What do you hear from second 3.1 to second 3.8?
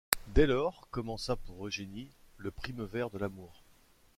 de l’amour.